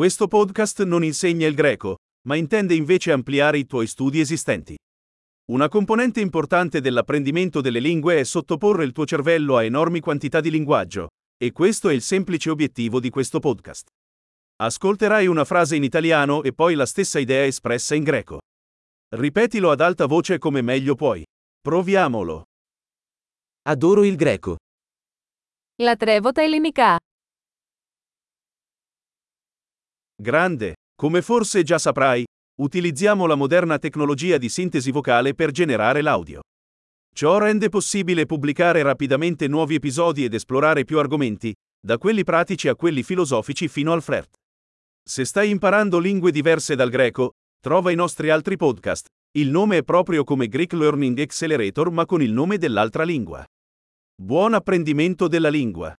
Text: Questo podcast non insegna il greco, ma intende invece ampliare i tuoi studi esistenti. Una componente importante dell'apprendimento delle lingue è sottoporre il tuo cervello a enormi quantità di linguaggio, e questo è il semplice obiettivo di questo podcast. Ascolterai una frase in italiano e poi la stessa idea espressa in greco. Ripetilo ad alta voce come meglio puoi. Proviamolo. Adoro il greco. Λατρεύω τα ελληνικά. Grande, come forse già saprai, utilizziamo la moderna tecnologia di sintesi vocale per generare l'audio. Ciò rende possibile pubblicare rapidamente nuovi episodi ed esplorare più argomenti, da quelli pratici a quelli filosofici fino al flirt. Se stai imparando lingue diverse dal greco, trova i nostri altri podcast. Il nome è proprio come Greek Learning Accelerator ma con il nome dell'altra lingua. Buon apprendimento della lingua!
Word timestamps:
Questo 0.00 0.29
podcast 0.29 0.83
non 0.83 1.03
insegna 1.03 1.45
il 1.47 1.53
greco, 1.53 1.97
ma 2.27 2.35
intende 2.35 2.73
invece 2.73 3.11
ampliare 3.11 3.57
i 3.57 3.65
tuoi 3.65 3.87
studi 3.87 4.21
esistenti. 4.21 4.77
Una 5.51 5.67
componente 5.67 6.21
importante 6.21 6.79
dell'apprendimento 6.79 7.59
delle 7.59 7.81
lingue 7.81 8.17
è 8.17 8.23
sottoporre 8.23 8.85
il 8.85 8.93
tuo 8.93 9.05
cervello 9.05 9.57
a 9.57 9.65
enormi 9.65 9.99
quantità 9.99 10.39
di 10.39 10.49
linguaggio, 10.49 11.09
e 11.37 11.51
questo 11.51 11.89
è 11.89 11.93
il 11.93 12.01
semplice 12.01 12.49
obiettivo 12.49 13.01
di 13.01 13.09
questo 13.09 13.39
podcast. 13.39 13.89
Ascolterai 14.63 15.27
una 15.27 15.43
frase 15.43 15.75
in 15.75 15.83
italiano 15.83 16.41
e 16.41 16.53
poi 16.53 16.75
la 16.75 16.85
stessa 16.85 17.19
idea 17.19 17.43
espressa 17.43 17.93
in 17.93 18.03
greco. 18.03 18.39
Ripetilo 19.09 19.71
ad 19.71 19.81
alta 19.81 20.05
voce 20.05 20.37
come 20.37 20.61
meglio 20.61 20.95
puoi. 20.95 21.21
Proviamolo. 21.59 22.43
Adoro 23.63 24.05
il 24.05 24.15
greco. 24.15 24.55
Λατρεύω 25.75 26.31
τα 26.31 26.41
ελληνικά. 26.41 26.97
Grande, 30.21 30.75
come 30.95 31.23
forse 31.23 31.63
già 31.63 31.79
saprai, 31.79 32.23
utilizziamo 32.59 33.25
la 33.25 33.33
moderna 33.33 33.79
tecnologia 33.79 34.37
di 34.37 34.49
sintesi 34.49 34.91
vocale 34.91 35.33
per 35.33 35.49
generare 35.49 36.03
l'audio. 36.03 36.41
Ciò 37.11 37.39
rende 37.39 37.69
possibile 37.69 38.27
pubblicare 38.27 38.83
rapidamente 38.83 39.47
nuovi 39.47 39.73
episodi 39.73 40.23
ed 40.23 40.35
esplorare 40.35 40.83
più 40.83 40.99
argomenti, 40.99 41.51
da 41.83 41.97
quelli 41.97 42.23
pratici 42.23 42.67
a 42.67 42.75
quelli 42.75 43.01
filosofici 43.01 43.67
fino 43.67 43.93
al 43.93 44.03
flirt. 44.03 44.35
Se 45.03 45.25
stai 45.25 45.49
imparando 45.49 45.97
lingue 45.97 46.29
diverse 46.29 46.75
dal 46.75 46.91
greco, 46.91 47.31
trova 47.59 47.89
i 47.89 47.95
nostri 47.95 48.29
altri 48.29 48.57
podcast. 48.57 49.07
Il 49.35 49.49
nome 49.49 49.77
è 49.77 49.83
proprio 49.83 50.23
come 50.23 50.47
Greek 50.47 50.73
Learning 50.73 51.17
Accelerator 51.17 51.89
ma 51.89 52.05
con 52.05 52.21
il 52.21 52.31
nome 52.31 52.59
dell'altra 52.59 53.03
lingua. 53.03 53.43
Buon 54.21 54.53
apprendimento 54.53 55.27
della 55.27 55.49
lingua! 55.49 55.95